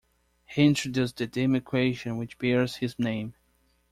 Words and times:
He 0.47 0.65
introduced 0.65 1.17
the 1.17 1.27
Dym 1.27 1.53
equation, 1.55 2.17
which 2.17 2.39
bears 2.39 2.77
his 2.77 2.97
name. 2.97 3.35